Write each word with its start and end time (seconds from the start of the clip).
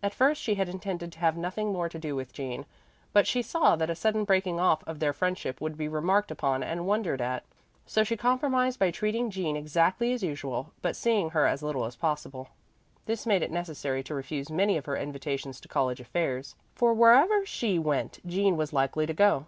At 0.00 0.14
first 0.14 0.40
she 0.40 0.54
had 0.54 0.68
intended 0.68 1.10
to 1.10 1.18
have 1.18 1.36
nothing 1.36 1.72
more 1.72 1.88
to 1.88 1.98
do 1.98 2.14
with 2.14 2.32
Jean, 2.32 2.66
but 3.12 3.26
she 3.26 3.42
saw 3.42 3.74
that 3.74 3.90
a 3.90 3.96
sudden 3.96 4.22
breaking 4.22 4.60
off 4.60 4.86
of 4.86 5.00
their 5.00 5.12
friendship 5.12 5.60
would 5.60 5.76
be 5.76 5.88
remarked 5.88 6.30
upon 6.30 6.62
and 6.62 6.86
wondered 6.86 7.20
at. 7.20 7.42
So 7.84 8.04
she 8.04 8.16
compromised 8.16 8.78
by 8.78 8.92
treating 8.92 9.28
Jean 9.28 9.56
exactly 9.56 10.12
as 10.12 10.22
usual, 10.22 10.70
but 10.82 10.94
seeing 10.94 11.30
her 11.30 11.48
as 11.48 11.64
little 11.64 11.84
as 11.84 11.96
possible. 11.96 12.50
This 13.06 13.26
made 13.26 13.42
it 13.42 13.50
necessary 13.50 14.04
to 14.04 14.14
refuse 14.14 14.50
many 14.52 14.76
of 14.76 14.86
her 14.86 14.96
invitations 14.96 15.58
to 15.62 15.66
college 15.66 15.98
affairs, 15.98 16.54
for 16.76 16.94
wherever 16.94 17.44
she 17.44 17.76
went 17.80 18.20
Jean 18.24 18.56
was 18.56 18.72
likely 18.72 19.04
to 19.06 19.14
go. 19.14 19.46